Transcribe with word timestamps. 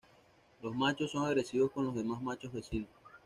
Los 0.63 0.75
machos 0.75 1.11
son 1.11 1.27
agresivos 1.27 1.69
con 1.71 1.85
los 1.85 1.93
demás 1.93 2.23
machos 2.23 2.51
vecinos. 2.51 2.89